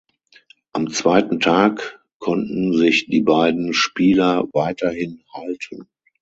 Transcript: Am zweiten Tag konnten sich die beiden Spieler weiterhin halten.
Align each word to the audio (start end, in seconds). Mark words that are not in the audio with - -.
Am 0.73 0.89
zweiten 0.89 1.39
Tag 1.39 2.03
konnten 2.17 2.75
sich 2.75 3.05
die 3.05 3.21
beiden 3.21 3.71
Spieler 3.75 4.47
weiterhin 4.51 5.21
halten. 5.31 5.89